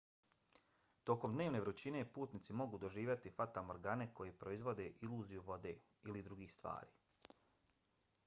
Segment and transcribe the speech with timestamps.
[1.09, 7.37] tokom dnevne vrućine putnici mogu doživjeti fatamorgane koje proizvode iluziju vode ili drugih stvari